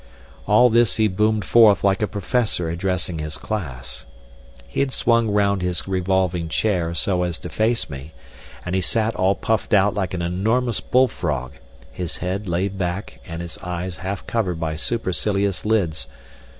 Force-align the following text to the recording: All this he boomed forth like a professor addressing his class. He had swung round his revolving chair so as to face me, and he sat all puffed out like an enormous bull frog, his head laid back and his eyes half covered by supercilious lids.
All 0.47 0.71
this 0.71 0.97
he 0.97 1.07
boomed 1.07 1.45
forth 1.45 1.83
like 1.83 2.01
a 2.01 2.07
professor 2.07 2.67
addressing 2.69 3.19
his 3.19 3.37
class. 3.37 4.07
He 4.67 4.79
had 4.79 4.91
swung 4.91 5.29
round 5.29 5.61
his 5.61 5.87
revolving 5.87 6.49
chair 6.49 6.95
so 6.95 7.21
as 7.21 7.37
to 7.37 7.49
face 7.49 7.87
me, 7.87 8.11
and 8.65 8.73
he 8.73 8.81
sat 8.81 9.13
all 9.15 9.35
puffed 9.35 9.75
out 9.75 9.93
like 9.93 10.15
an 10.15 10.23
enormous 10.23 10.79
bull 10.79 11.07
frog, 11.07 11.51
his 11.91 12.17
head 12.17 12.49
laid 12.49 12.79
back 12.79 13.19
and 13.27 13.43
his 13.43 13.59
eyes 13.59 13.97
half 13.97 14.25
covered 14.25 14.59
by 14.59 14.75
supercilious 14.75 15.65
lids. 15.65 16.07